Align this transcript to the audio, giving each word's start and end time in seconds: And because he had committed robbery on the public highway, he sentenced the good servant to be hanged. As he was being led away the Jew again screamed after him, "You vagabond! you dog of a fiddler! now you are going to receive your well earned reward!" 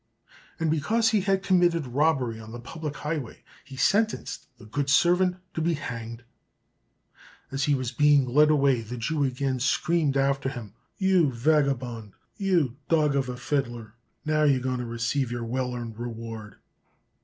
And 0.59 0.71
because 0.71 1.09
he 1.11 1.21
had 1.21 1.43
committed 1.43 1.85
robbery 1.85 2.39
on 2.39 2.51
the 2.51 2.59
public 2.59 2.95
highway, 2.97 3.43
he 3.63 3.75
sentenced 3.77 4.47
the 4.57 4.65
good 4.65 4.89
servant 4.89 5.37
to 5.53 5.61
be 5.61 5.75
hanged. 5.75 6.23
As 7.51 7.65
he 7.65 7.75
was 7.75 7.91
being 7.91 8.25
led 8.27 8.49
away 8.49 8.81
the 8.81 8.97
Jew 8.97 9.23
again 9.23 9.59
screamed 9.59 10.17
after 10.17 10.49
him, 10.49 10.73
"You 10.97 11.31
vagabond! 11.31 12.13
you 12.35 12.77
dog 12.89 13.15
of 13.15 13.29
a 13.29 13.37
fiddler! 13.37 13.93
now 14.25 14.41
you 14.41 14.57
are 14.57 14.63
going 14.63 14.79
to 14.79 14.85
receive 14.87 15.31
your 15.31 15.45
well 15.45 15.75
earned 15.75 15.99
reward!" 15.99 16.55